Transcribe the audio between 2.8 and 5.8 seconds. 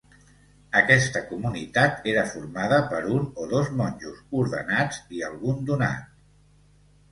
per un o dos monjos ordenats i algun